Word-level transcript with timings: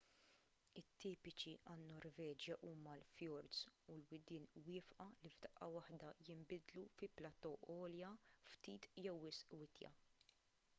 tipiċi 1.01 1.51
għan-norveġja 1.73 2.55
huma 2.69 2.95
l-fjords 3.01 3.59
u 3.73 3.99
l-widien 3.99 4.49
wieqfa 4.69 5.09
li 5.27 5.33
f'daqqa 5.35 5.71
waħda 5.77 6.11
jinbidlu 6.31 6.89
fi 6.97 7.13
platò 7.21 7.55
għolja 7.77 8.13
ftit 8.57 8.91
jew 9.07 9.17
wisq 9.29 9.57
witja 9.63 9.97